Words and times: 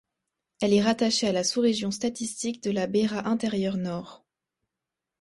Elle 0.61 0.73
est 0.73 0.81
rattachée 0.81 1.27
à 1.27 1.31
la 1.31 1.43
sous-région 1.43 1.91
statistique 1.91 2.63
de 2.63 2.71
la 2.71 2.87
Beira 2.87 3.27
intérieure 3.27 3.77
Nord. 3.77 4.25